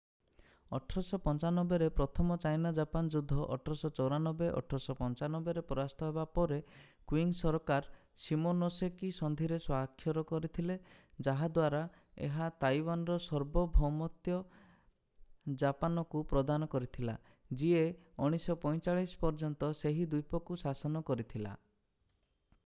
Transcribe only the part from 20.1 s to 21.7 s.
ଦ୍ଵୀପକୁ ଶାସନ କରିଥିଲା।